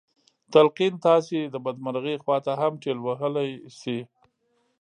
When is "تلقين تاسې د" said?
0.53-1.55